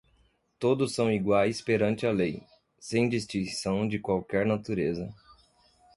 Todos 0.57 0.95
são 0.95 1.11
iguais 1.11 1.61
perante 1.61 2.07
a 2.07 2.11
lei, 2.11 2.41
sem 2.79 3.07
distinção 3.07 3.87
de 3.87 3.99
qualquer 3.99 4.47
natureza 4.47 5.13